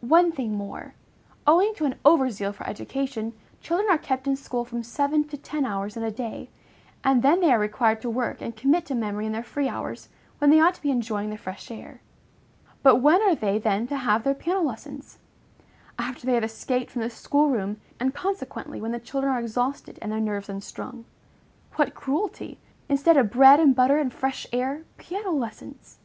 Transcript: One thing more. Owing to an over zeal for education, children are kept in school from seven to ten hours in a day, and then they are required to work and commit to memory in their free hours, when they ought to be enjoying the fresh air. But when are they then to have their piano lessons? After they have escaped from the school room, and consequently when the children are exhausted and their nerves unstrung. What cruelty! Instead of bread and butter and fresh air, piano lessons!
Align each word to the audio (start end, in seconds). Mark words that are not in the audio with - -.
One 0.00 0.30
thing 0.30 0.54
more. 0.54 0.94
Owing 1.44 1.74
to 1.74 1.86
an 1.86 1.96
over 2.04 2.30
zeal 2.30 2.52
for 2.52 2.64
education, 2.68 3.32
children 3.60 3.88
are 3.90 3.98
kept 3.98 4.28
in 4.28 4.36
school 4.36 4.64
from 4.64 4.84
seven 4.84 5.26
to 5.26 5.36
ten 5.36 5.64
hours 5.64 5.96
in 5.96 6.04
a 6.04 6.12
day, 6.12 6.50
and 7.02 7.20
then 7.20 7.40
they 7.40 7.52
are 7.52 7.58
required 7.58 8.00
to 8.02 8.08
work 8.10 8.40
and 8.40 8.54
commit 8.54 8.86
to 8.86 8.94
memory 8.94 9.26
in 9.26 9.32
their 9.32 9.42
free 9.42 9.68
hours, 9.68 10.08
when 10.38 10.50
they 10.50 10.60
ought 10.60 10.74
to 10.74 10.82
be 10.82 10.92
enjoying 10.92 11.30
the 11.30 11.36
fresh 11.36 11.68
air. 11.72 12.00
But 12.84 12.98
when 13.02 13.20
are 13.22 13.34
they 13.34 13.58
then 13.58 13.88
to 13.88 13.96
have 13.96 14.22
their 14.22 14.34
piano 14.34 14.60
lessons? 14.62 15.18
After 15.98 16.26
they 16.26 16.34
have 16.34 16.44
escaped 16.44 16.92
from 16.92 17.02
the 17.02 17.10
school 17.10 17.48
room, 17.50 17.80
and 17.98 18.14
consequently 18.14 18.80
when 18.80 18.92
the 18.92 19.00
children 19.00 19.32
are 19.32 19.40
exhausted 19.40 19.98
and 20.00 20.12
their 20.12 20.20
nerves 20.20 20.48
unstrung. 20.48 21.06
What 21.74 21.92
cruelty! 21.96 22.60
Instead 22.88 23.16
of 23.16 23.30
bread 23.32 23.58
and 23.58 23.74
butter 23.74 23.98
and 23.98 24.12
fresh 24.12 24.46
air, 24.52 24.84
piano 24.96 25.32
lessons! 25.32 25.98